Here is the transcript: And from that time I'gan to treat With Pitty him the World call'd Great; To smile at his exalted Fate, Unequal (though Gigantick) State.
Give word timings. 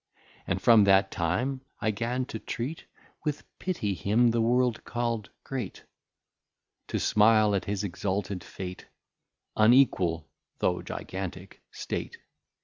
And 0.47 0.59
from 0.59 0.85
that 0.85 1.11
time 1.11 1.61
I'gan 1.79 2.25
to 2.29 2.39
treat 2.39 2.85
With 3.23 3.43
Pitty 3.59 3.93
him 3.93 4.31
the 4.31 4.41
World 4.41 4.83
call'd 4.83 5.29
Great; 5.43 5.83
To 6.87 6.97
smile 6.99 7.53
at 7.53 7.65
his 7.65 7.83
exalted 7.83 8.43
Fate, 8.43 8.87
Unequal 9.55 10.27
(though 10.57 10.81
Gigantick) 10.81 11.61
State. 11.69 12.17